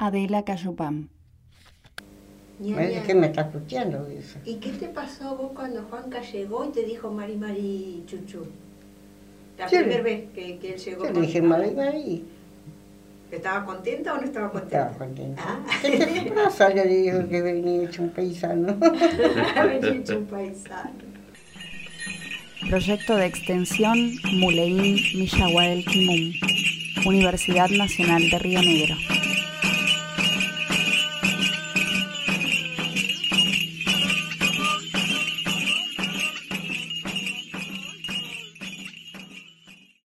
[0.00, 1.08] Adela Cayupam.
[2.58, 4.06] Es que me está escuchando
[4.46, 8.46] ¿Y qué te pasó vos cuando Juanca llegó y te dijo Mari Mari Chuchu?
[9.58, 11.04] La primera vez que, que él llegó.
[11.04, 12.24] Yo le dije, Mari, Mari.
[13.30, 14.90] ¿Estaba contenta o no estaba contenta?
[14.90, 15.42] Estaba contenta.
[15.46, 15.60] Ah.
[15.82, 16.68] ¿Qué te pasa?
[16.74, 18.78] Le dijo que venía hecho un paisano.
[19.54, 21.10] Había hecho un paisano.
[22.68, 26.32] Proyecto de extensión Muleín Millahuel Quimum.
[27.06, 28.96] Universidad Nacional de Río Negro.